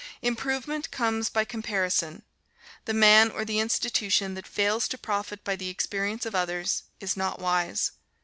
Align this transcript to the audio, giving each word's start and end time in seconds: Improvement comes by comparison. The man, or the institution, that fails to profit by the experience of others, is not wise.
Improvement 0.23 0.89
comes 0.89 1.29
by 1.29 1.45
comparison. 1.45 2.23
The 2.85 2.93
man, 2.95 3.29
or 3.29 3.45
the 3.45 3.59
institution, 3.59 4.33
that 4.33 4.47
fails 4.47 4.87
to 4.87 4.97
profit 4.97 5.43
by 5.43 5.55
the 5.55 5.69
experience 5.69 6.25
of 6.25 6.33
others, 6.33 6.81
is 6.99 7.15
not 7.15 7.37
wise. 7.37 7.91